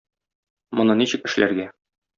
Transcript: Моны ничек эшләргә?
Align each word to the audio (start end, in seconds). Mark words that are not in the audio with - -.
Моны 0.79 0.97
ничек 1.03 1.31
эшләргә? 1.33 1.73